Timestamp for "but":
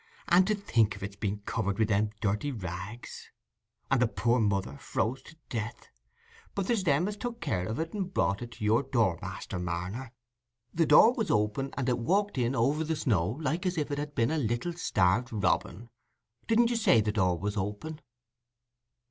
6.55-6.65